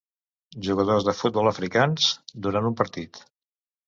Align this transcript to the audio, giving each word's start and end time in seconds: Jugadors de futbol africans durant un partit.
Jugadors 0.67 1.03
de 1.07 1.13
futbol 1.19 1.49
africans 1.51 2.07
durant 2.47 2.71
un 2.71 2.81
partit. 2.81 3.21